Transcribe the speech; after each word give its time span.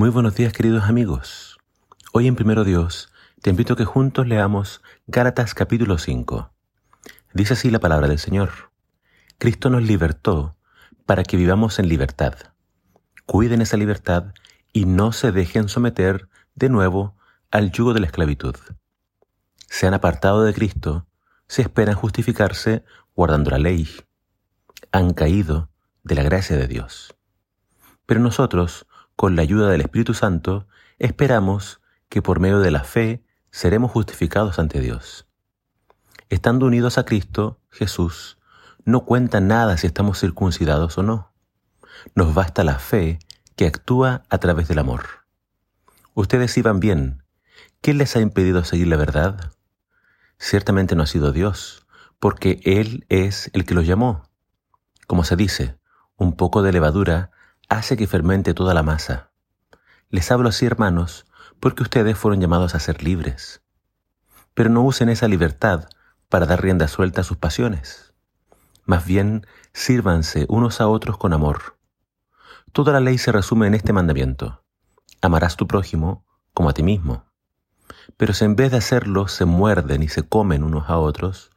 Muy 0.00 0.08
buenos 0.08 0.34
días 0.34 0.54
queridos 0.54 0.84
amigos. 0.84 1.58
Hoy 2.14 2.26
en 2.26 2.34
Primero 2.34 2.64
Dios 2.64 3.12
te 3.42 3.50
invito 3.50 3.74
a 3.74 3.76
que 3.76 3.84
juntos 3.84 4.26
leamos 4.26 4.80
Gálatas 5.06 5.52
capítulo 5.52 5.98
5. 5.98 6.50
Dice 7.34 7.52
así 7.52 7.70
la 7.70 7.80
palabra 7.80 8.08
del 8.08 8.18
Señor. 8.18 8.48
Cristo 9.36 9.68
nos 9.68 9.82
libertó 9.82 10.56
para 11.04 11.22
que 11.22 11.36
vivamos 11.36 11.78
en 11.78 11.90
libertad. 11.90 12.32
Cuiden 13.26 13.60
esa 13.60 13.76
libertad 13.76 14.32
y 14.72 14.86
no 14.86 15.12
se 15.12 15.32
dejen 15.32 15.68
someter 15.68 16.30
de 16.54 16.70
nuevo 16.70 17.14
al 17.50 17.70
yugo 17.70 17.92
de 17.92 18.00
la 18.00 18.06
esclavitud. 18.06 18.56
Se 19.68 19.86
han 19.86 19.92
apartado 19.92 20.44
de 20.44 20.54
Cristo, 20.54 21.08
se 21.46 21.60
esperan 21.60 21.94
justificarse 21.94 22.84
guardando 23.14 23.50
la 23.50 23.58
ley. 23.58 23.86
Han 24.92 25.12
caído 25.12 25.68
de 26.04 26.14
la 26.14 26.22
gracia 26.22 26.56
de 26.56 26.68
Dios. 26.68 27.14
Pero 28.06 28.20
nosotros, 28.20 28.86
con 29.20 29.36
la 29.36 29.42
ayuda 29.42 29.68
del 29.68 29.82
Espíritu 29.82 30.14
Santo, 30.14 30.66
esperamos 30.98 31.82
que 32.08 32.22
por 32.22 32.40
medio 32.40 32.60
de 32.60 32.70
la 32.70 32.84
fe 32.84 33.22
seremos 33.50 33.90
justificados 33.90 34.58
ante 34.58 34.80
Dios. 34.80 35.26
Estando 36.30 36.64
unidos 36.64 36.96
a 36.96 37.04
Cristo, 37.04 37.60
Jesús, 37.68 38.38
no 38.86 39.04
cuenta 39.04 39.42
nada 39.42 39.76
si 39.76 39.86
estamos 39.86 40.18
circuncidados 40.18 40.96
o 40.96 41.02
no. 41.02 41.34
Nos 42.14 42.32
basta 42.32 42.64
la 42.64 42.78
fe 42.78 43.18
que 43.56 43.66
actúa 43.66 44.22
a 44.30 44.38
través 44.38 44.68
del 44.68 44.78
amor. 44.78 45.04
Ustedes 46.14 46.56
iban 46.56 46.80
bien. 46.80 47.22
¿Qué 47.82 47.92
les 47.92 48.16
ha 48.16 48.20
impedido 48.20 48.64
seguir 48.64 48.86
la 48.86 48.96
verdad? 48.96 49.52
Ciertamente 50.38 50.96
no 50.96 51.02
ha 51.02 51.06
sido 51.06 51.30
Dios, 51.30 51.86
porque 52.20 52.58
Él 52.64 53.04
es 53.10 53.50
el 53.52 53.66
que 53.66 53.74
los 53.74 53.86
llamó. 53.86 54.30
Como 55.06 55.24
se 55.24 55.36
dice, 55.36 55.76
un 56.16 56.36
poco 56.36 56.62
de 56.62 56.72
levadura 56.72 57.32
hace 57.70 57.96
que 57.96 58.08
fermente 58.08 58.52
toda 58.52 58.74
la 58.74 58.82
masa. 58.82 59.30
Les 60.10 60.30
hablo 60.32 60.48
así, 60.48 60.66
hermanos, 60.66 61.24
porque 61.60 61.84
ustedes 61.84 62.18
fueron 62.18 62.40
llamados 62.40 62.74
a 62.74 62.80
ser 62.80 63.02
libres. 63.02 63.62
Pero 64.54 64.70
no 64.70 64.82
usen 64.82 65.08
esa 65.08 65.28
libertad 65.28 65.88
para 66.28 66.46
dar 66.46 66.60
rienda 66.60 66.88
suelta 66.88 67.20
a 67.20 67.24
sus 67.24 67.36
pasiones. 67.36 68.12
Más 68.84 69.06
bien, 69.06 69.46
sírvanse 69.72 70.46
unos 70.48 70.80
a 70.80 70.88
otros 70.88 71.16
con 71.16 71.32
amor. 71.32 71.78
Toda 72.72 72.92
la 72.92 73.00
ley 73.00 73.18
se 73.18 73.30
resume 73.30 73.68
en 73.68 73.74
este 73.74 73.92
mandamiento. 73.92 74.64
Amarás 75.22 75.56
tu 75.56 75.68
prójimo 75.68 76.26
como 76.52 76.70
a 76.70 76.72
ti 76.72 76.82
mismo. 76.82 77.24
Pero 78.16 78.34
si 78.34 78.44
en 78.44 78.56
vez 78.56 78.72
de 78.72 78.78
hacerlo 78.78 79.28
se 79.28 79.44
muerden 79.44 80.02
y 80.02 80.08
se 80.08 80.28
comen 80.28 80.64
unos 80.64 80.90
a 80.90 80.98
otros, 80.98 81.52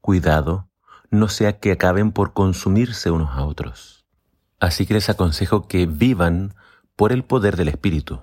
cuidado, 0.00 0.68
no 1.10 1.28
sea 1.28 1.58
que 1.58 1.72
acaben 1.72 2.12
por 2.12 2.32
consumirse 2.32 3.10
unos 3.10 3.30
a 3.36 3.44
otros. 3.44 3.98
Así 4.60 4.86
que 4.86 4.94
les 4.94 5.08
aconsejo 5.08 5.68
que 5.68 5.86
vivan 5.86 6.54
por 6.96 7.12
el 7.12 7.24
poder 7.24 7.56
del 7.56 7.68
Espíritu. 7.68 8.22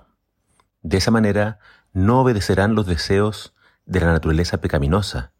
De 0.82 0.98
esa 0.98 1.10
manera 1.10 1.58
no 1.92 2.20
obedecerán 2.20 2.74
los 2.74 2.86
deseos 2.86 3.54
de 3.86 4.00
la 4.00 4.12
naturaleza 4.12 4.60
pecaminosa, 4.60 5.32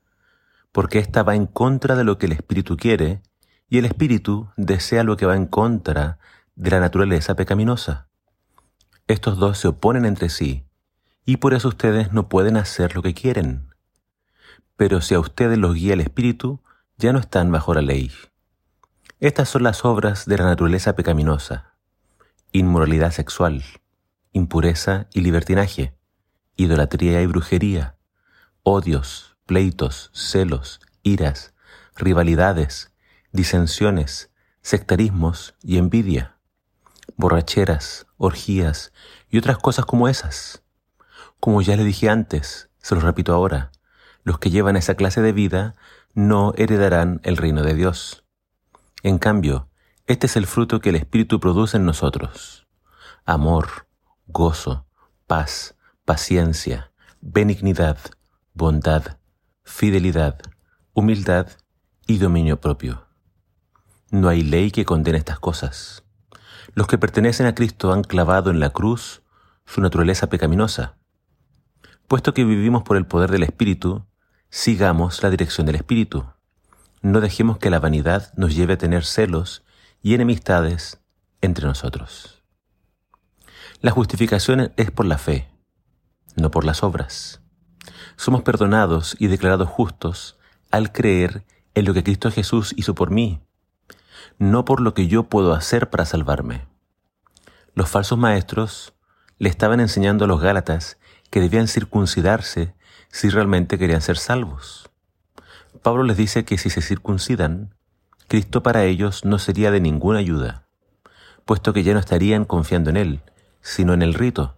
porque 0.72 0.98
ésta 0.98 1.22
va 1.22 1.34
en 1.34 1.47
contra 1.47 1.97
de 1.97 2.05
lo 2.05 2.16
que 2.16 2.27
el 2.27 2.33
Espíritu 2.33 2.77
quiere 2.77 3.22
y 3.69 3.78
el 3.78 3.84
Espíritu 3.84 4.48
desea 4.56 5.05
lo 5.05 5.16
que 5.16 5.27
va 5.27 5.36
en 5.36 5.47
contra 5.47 6.19
de 6.55 6.70
la 6.70 6.80
naturaleza 6.80 7.36
pecaminosa. 7.36 8.08
Estos 9.06 9.36
dos 9.36 9.58
se 9.58 9.69
oponen 9.69 10.06
entre 10.06 10.31
sí 10.31 10.64
y 11.25 11.36
por 11.36 11.55
eso 11.55 11.69
ustedes 11.69 12.12
no 12.12 12.28
pueden 12.28 12.56
hacer 12.56 12.94
lo 12.94 13.03
que 13.03 13.14
quieren. 13.14 13.75
Pero 14.77 15.00
si 15.00 15.14
a 15.14 15.20
ustedes 15.20 15.58
los 15.58 15.75
guía 15.75 15.94
el 15.94 16.00
Espíritu, 16.00 16.62
ya 16.97 17.12
no 17.12 17.19
están 17.19 17.50
bajo 17.53 17.75
la 17.75 17.83
ley. 17.83 18.10
Estas 19.19 19.48
son 19.48 19.62
las 19.62 19.86
obras 19.86 20.27
de 20.27 20.36
la 20.36 20.45
naturaleza 20.45 20.95
pecaminosa. 20.95 21.72
Inmoralidad 22.53 23.12
sexual, 23.12 23.64
impureza 24.33 25.06
y 25.14 25.22
libertinaje, 25.22 25.97
idolatría 26.56 27.22
y 27.22 27.27
brujería, 27.27 27.97
odios, 28.62 29.39
pleitos, 29.47 30.11
celos, 30.12 30.81
iras, 31.03 31.55
rivalidades, 31.94 32.93
disensiones, 33.32 34.31
sectarismos 34.60 35.55
y 35.62 35.78
envidia, 35.78 36.37
borracheras, 37.16 38.06
orgías 38.19 38.93
y 39.31 39.38
otras 39.38 39.56
cosas 39.56 39.87
como 39.87 40.09
esas. 40.09 40.62
Como 41.41 41.62
ya 41.62 41.75
le 41.76 41.84
dije 41.84 42.10
antes, 42.10 42.69
se 42.82 42.94
lo 42.94 43.00
repito 43.00 43.32
ahora, 43.32 43.72
los 44.25 44.38
que 44.38 44.50
llevan 44.50 44.76
esa 44.76 44.94
clase 44.94 45.22
de 45.22 45.32
vida 45.32 45.75
no 46.12 46.53
heredarán 46.59 47.22
el 47.25 47.38
reino 47.38 47.62
de 47.62 47.72
Dios. 47.72 48.25
En 49.02 49.18
cambio, 49.18 49.68
este 50.06 50.26
es 50.26 50.36
el 50.36 50.46
fruto 50.46 50.80
que 50.80 50.90
el 50.90 50.96
Espíritu 50.96 51.40
produce 51.40 51.76
en 51.76 51.84
nosotros. 51.84 52.66
Amor, 53.24 53.88
gozo, 54.26 54.86
paz, 55.26 55.76
paciencia, 56.04 56.92
benignidad, 57.20 57.98
bondad, 58.54 59.18
fidelidad, 59.64 60.40
humildad 60.92 61.48
y 62.06 62.18
dominio 62.18 62.60
propio. 62.60 63.06
No 64.10 64.28
hay 64.28 64.42
ley 64.42 64.70
que 64.70 64.84
condene 64.84 65.18
estas 65.18 65.40
cosas. 65.40 66.04
Los 66.74 66.86
que 66.86 66.98
pertenecen 66.98 67.46
a 67.46 67.54
Cristo 67.54 67.92
han 67.92 68.04
clavado 68.04 68.50
en 68.50 68.60
la 68.60 68.70
cruz 68.70 69.22
su 69.64 69.80
naturaleza 69.80 70.28
pecaminosa. 70.28 70.96
Puesto 72.06 72.32
que 72.32 72.44
vivimos 72.44 72.84
por 72.84 72.96
el 72.96 73.06
poder 73.06 73.30
del 73.30 73.42
Espíritu, 73.42 74.06
sigamos 74.48 75.22
la 75.22 75.30
dirección 75.30 75.66
del 75.66 75.76
Espíritu. 75.76 76.24
No 77.02 77.20
dejemos 77.20 77.58
que 77.58 77.70
la 77.70 77.78
vanidad 77.78 78.32
nos 78.36 78.54
lleve 78.54 78.74
a 78.74 78.78
tener 78.78 79.04
celos 79.04 79.64
y 80.02 80.14
enemistades 80.14 81.00
entre 81.40 81.66
nosotros. 81.66 82.42
La 83.80 83.90
justificación 83.90 84.72
es 84.76 84.90
por 84.90 85.06
la 85.06 85.18
fe, 85.18 85.48
no 86.34 86.50
por 86.50 86.64
las 86.64 86.82
obras. 86.82 87.42
Somos 88.16 88.42
perdonados 88.42 89.16
y 89.18 89.26
declarados 89.26 89.68
justos 89.68 90.38
al 90.70 90.92
creer 90.92 91.44
en 91.74 91.84
lo 91.84 91.94
que 91.94 92.02
Cristo 92.02 92.30
Jesús 92.30 92.72
hizo 92.76 92.94
por 92.94 93.10
mí, 93.10 93.42
no 94.38 94.64
por 94.64 94.80
lo 94.80 94.94
que 94.94 95.08
yo 95.08 95.24
puedo 95.24 95.52
hacer 95.52 95.90
para 95.90 96.06
salvarme. 96.06 96.66
Los 97.74 97.90
falsos 97.90 98.18
maestros 98.18 98.94
le 99.38 99.50
estaban 99.50 99.80
enseñando 99.80 100.24
a 100.24 100.28
los 100.28 100.40
Gálatas 100.40 100.98
que 101.30 101.40
debían 101.40 101.68
circuncidarse 101.68 102.74
si 103.10 103.28
realmente 103.28 103.78
querían 103.78 104.00
ser 104.00 104.16
salvos. 104.16 104.90
Pablo 105.86 106.02
les 106.02 106.16
dice 106.16 106.44
que 106.44 106.58
si 106.58 106.69
se 106.69 106.82
circuncidan, 106.82 107.72
Cristo 108.26 108.60
para 108.60 108.82
ellos 108.82 109.24
no 109.24 109.38
sería 109.38 109.70
de 109.70 109.78
ninguna 109.78 110.19
ayuda, 110.19 110.66
puesto 111.44 111.72
que 111.72 111.84
ya 111.84 111.92
no 111.92 112.00
estarían 112.00 112.44
confiando 112.44 112.91
en 112.91 112.97
Él, 112.97 113.20
sino 113.60 113.94
en 113.94 114.02
el 114.02 114.12
rito. 114.12 114.56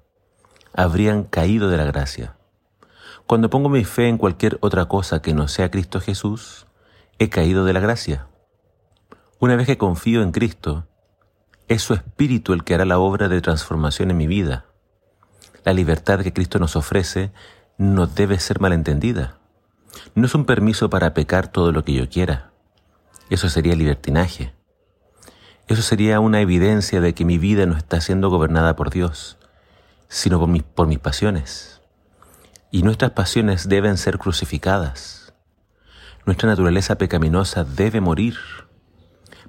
Habrían 0.72 1.24
caído 1.24 1.68
de 1.68 1.76
la 1.76 1.84
gracia. 1.84 2.38
Cuando 3.26 3.50
pongo 3.50 3.68
mi 3.68 3.84
fe 3.84 4.08
en 4.08 4.16
cualquier 4.16 4.56
otra 4.62 4.86
cosa 4.86 5.20
que 5.20 5.34
no 5.34 5.48
sea 5.48 5.70
Cristo 5.70 6.00
Jesús, 6.00 6.66
he 7.18 7.28
caído 7.28 7.66
de 7.66 7.74
la 7.74 7.80
gracia. 7.80 8.26
Una 9.38 9.54
vez 9.54 9.66
que 9.66 9.76
confío 9.76 10.22
en 10.22 10.32
Cristo, 10.32 10.86
es 11.68 11.82
su 11.82 11.92
Espíritu 11.92 12.54
el 12.54 12.64
que 12.64 12.72
hará 12.72 12.86
la 12.86 12.98
obra 12.98 13.28
de 13.28 13.42
transformación 13.42 14.10
en 14.10 14.16
mi 14.16 14.26
vida. 14.26 14.64
La 15.62 15.74
libertad 15.74 16.20
que 16.20 16.32
Cristo 16.32 16.58
nos 16.58 16.74
ofrece 16.74 17.32
no 17.76 18.06
debe 18.06 18.38
ser 18.38 18.60
malentendida. 18.60 19.37
No 20.14 20.26
es 20.26 20.34
un 20.34 20.44
permiso 20.44 20.90
para 20.90 21.14
pecar 21.14 21.48
todo 21.48 21.72
lo 21.72 21.84
que 21.84 21.94
yo 21.94 22.08
quiera. 22.08 22.50
Eso 23.30 23.48
sería 23.48 23.74
libertinaje. 23.74 24.54
Eso 25.68 25.82
sería 25.82 26.18
una 26.20 26.40
evidencia 26.40 27.02
de 27.02 27.12
que 27.12 27.26
mi 27.26 27.36
vida 27.36 27.66
no 27.66 27.76
está 27.76 28.00
siendo 28.00 28.30
gobernada 28.30 28.74
por 28.74 28.88
Dios, 28.88 29.36
sino 30.08 30.38
por 30.74 30.86
mis, 30.86 30.98
pasiones. 30.98 31.82
Y 32.70 32.82
nuestras 32.82 33.10
pasiones 33.10 33.68
deben 33.68 33.98
ser 33.98 34.18
crucificadas. 34.18 35.34
Nuestra 36.24 36.48
naturaleza 36.48 36.96
pecaminosa 36.96 37.64
debe 37.64 38.00
morir. 38.00 38.36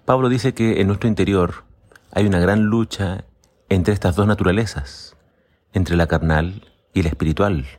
Pablo 0.03 0.27
dice 0.27 0.53
que 0.53 0.81
en 0.81 0.87
nuestro 0.87 1.07
interior 1.07 1.63
hay 2.11 2.25
una 2.25 2.39
gran 2.39 2.63
lucha 2.63 3.23
entre 3.69 3.93
estas 3.93 4.15
dos 4.17 4.27
naturalezas, 4.27 5.15
entre 5.71 5.95
la 5.95 6.07
carnal 6.07 6.67
y 6.93 7.03
la 7.03 7.09
espiritual. 7.09 7.78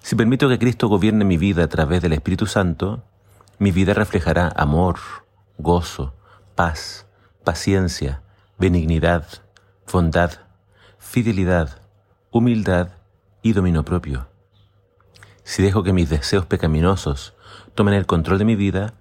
Si 0.00 0.16
permito 0.16 0.48
que 0.48 0.58
Cristo 0.58 0.88
gobierne 0.88 1.24
mi 1.24 1.36
vida 1.36 1.64
a 1.64 1.68
través 1.68 2.00
del 2.02 2.12
Espíritu 2.12 2.46
Santo, 2.46 3.04
mi 3.58 3.72
vida 3.72 3.94
reflejará 3.94 4.52
amor, 4.56 4.98
gozo, 5.58 6.14
paz, 6.54 7.06
paciencia, 7.44 8.22
benignidad, 8.58 9.26
bondad, 9.92 10.32
fidelidad, 10.98 11.80
humildad 12.30 12.90
y 13.42 13.52
dominio 13.52 13.84
propio. 13.84 14.28
Si 15.44 15.62
dejo 15.62 15.82
que 15.82 15.92
mis 15.92 16.10
deseos 16.10 16.46
pecaminosos 16.46 17.34
tomen 17.74 17.94
el 17.94 18.06
control 18.06 18.38
de 18.38 18.44
mi 18.44 18.54
vida, 18.54 18.94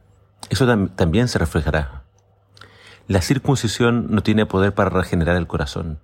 eso 0.50 0.66
también 0.96 1.28
se 1.28 1.40
reflejará. 1.40 2.04
La 3.08 3.22
circuncisión 3.22 4.08
no 4.10 4.24
tiene 4.24 4.46
poder 4.46 4.74
para 4.74 4.90
regenerar 4.90 5.36
el 5.36 5.48
corazón. 5.48 6.00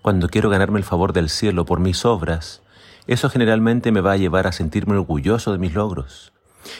Cuando 0.00 0.28
quiero 0.28 0.48
ganarme 0.50 0.78
el 0.78 0.84
favor 0.84 1.12
del 1.12 1.28
cielo 1.28 1.64
por 1.64 1.80
mis 1.80 2.04
obras, 2.04 2.61
eso 3.06 3.28
generalmente 3.30 3.90
me 3.92 4.00
va 4.00 4.12
a 4.12 4.16
llevar 4.16 4.46
a 4.46 4.52
sentirme 4.52 4.94
orgulloso 4.94 5.52
de 5.52 5.58
mis 5.58 5.74
logros 5.74 6.32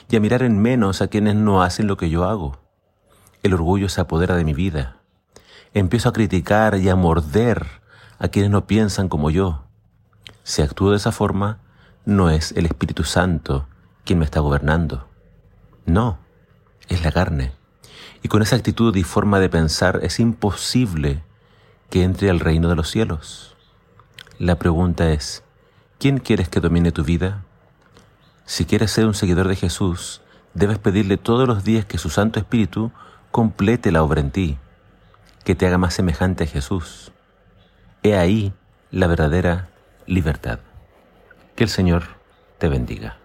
y 0.09 0.17
a 0.17 0.21
mirar 0.21 0.43
en 0.43 0.61
menos 0.61 1.03
a 1.03 1.09
quienes 1.09 1.35
no 1.35 1.63
hacen 1.63 1.87
lo 1.87 1.97
que 1.97 2.11
yo 2.11 2.25
hago. 2.25 2.61
El 3.43 3.55
orgullo 3.55 3.89
se 3.89 4.01
apodera 4.01 4.37
de 4.37 4.45
mi 4.45 4.55
vida. 4.55 4.99
Empiezo 5.75 6.09
a 6.09 6.13
criticar 6.13 6.77
y 6.79 6.89
a 6.89 6.97
morder 6.97 7.67
a 8.19 8.29
quienes 8.29 8.51
no 8.51 8.67
piensan 8.67 9.09
como 9.09 9.31
yo. 9.31 9.65
Si 10.45 10.63
actúo 10.63 10.91
de 10.91 10.97
esa 10.97 11.13
forma, 11.13 11.59
no 12.05 12.31
es 12.31 12.53
el 12.53 12.67
Espíritu 12.67 13.05
Santo 13.05 13.67
quien 14.05 14.19
me 14.19 14.25
está 14.25 14.41
gobernando. 14.41 15.09
No, 15.87 16.19
es 16.89 17.03
la 17.05 17.11
carne. 17.11 17.53
Y 18.23 18.29
con 18.29 18.43
esa 18.43 18.57
actitud 18.57 18.95
y 18.95 19.03
forma 19.03 19.41
de 19.41 19.49
pensar 19.49 20.01
es 20.03 20.21
imposible 20.21 21.25
que 21.91 22.05
entre 22.05 22.31
al 22.31 22.41
reino 22.41 22.69
de 22.69 22.77
los 22.77 22.91
cielos. 22.91 23.57
La 24.39 24.57
pregunta 24.57 25.11
es, 25.11 25.43
¿quién 26.03 26.19
quieres 26.19 26.49
que 26.49 26.59
domine 26.59 26.91
tu 26.91 27.05
vida? 27.05 27.45
Si 28.45 28.65
quieres 28.65 28.91
ser 28.91 29.07
un 29.07 29.15
seguidor 29.15 29.47
de 29.47 29.55
Jesús, 29.55 30.21
debes 30.53 30.79
pedirle 30.79 31.17
todos 31.17 31.47
los 31.47 31.63
días 31.63 31.85
que 31.85 31.97
su 31.97 32.11
Santo 32.11 32.41
Espíritu 32.41 32.91
complete 33.31 33.93
la 33.93 34.03
obra 34.03 34.21
en 34.21 34.33
ti, 34.33 34.59
que 35.45 35.55
te 35.55 35.65
haga 35.65 35.79
más 35.79 35.95
semejante 35.95 36.43
a 36.43 36.49
Jesús. 36.49 37.13
He 38.03 38.17
ahí 38.17 38.53
la 38.91 39.07
verdadera 39.07 39.69
libertad. 40.09 40.59
Que 41.55 41.63
el 41.63 41.71
Señor 41.71 42.03
te 42.59 42.69
bendiga. 42.69 43.22